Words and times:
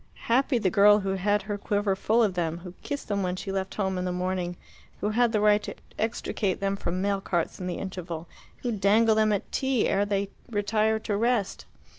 Happy 0.25 0.57
the 0.57 0.71
girl 0.71 1.01
who 1.01 1.09
had 1.13 1.43
her 1.43 1.59
quiver 1.59 1.95
full 1.95 2.23
of 2.23 2.33
them, 2.33 2.57
who 2.63 2.73
kissed 2.81 3.07
them 3.07 3.21
when 3.21 3.35
she 3.35 3.51
left 3.51 3.75
home 3.75 3.99
in 3.99 4.03
the 4.05 4.11
morning, 4.11 4.57
who 4.99 5.09
had 5.11 5.31
the 5.31 5.39
right 5.39 5.61
to 5.61 5.75
extricate 5.99 6.59
them 6.59 6.75
from 6.75 7.03
mail 7.03 7.21
carts 7.21 7.59
in 7.59 7.67
the 7.67 7.77
interval, 7.77 8.27
who 8.63 8.71
dangled 8.71 9.19
them 9.19 9.31
at 9.31 9.51
tea 9.51 9.87
ere 9.87 10.03
they 10.03 10.31
retired 10.49 11.03
to 11.03 11.15
rest! 11.15 11.65